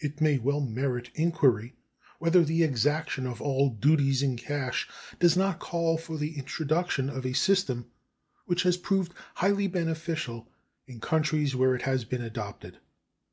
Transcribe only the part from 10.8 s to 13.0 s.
in countries where it has been adopted.